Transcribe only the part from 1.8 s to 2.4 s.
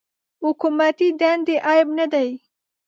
نه دی.